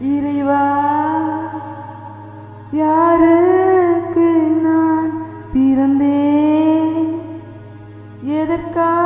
[0.00, 0.64] இறைவா
[2.72, 4.28] யாருக்கு
[4.62, 5.12] நான்
[5.52, 7.20] பிறந்தேன்?
[8.22, 9.03] எதற்காக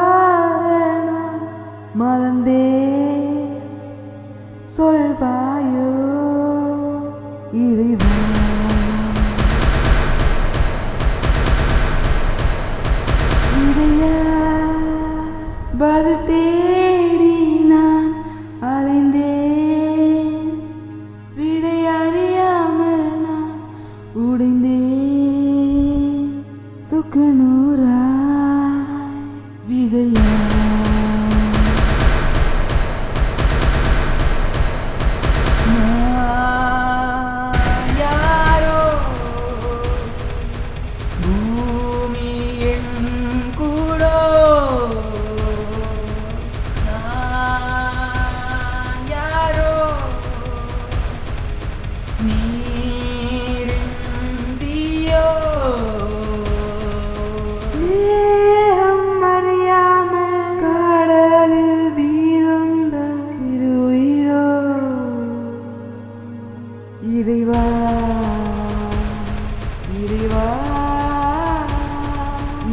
[69.96, 70.46] இறைவா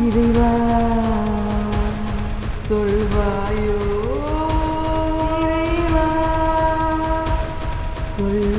[0.06, 0.52] இறைவா
[2.68, 3.80] சொல்வாயோ?
[5.38, 6.08] இறைவா
[8.16, 8.55] சொல்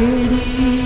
[0.00, 0.79] lady.